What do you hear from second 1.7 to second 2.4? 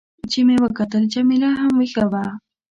وېښه وه.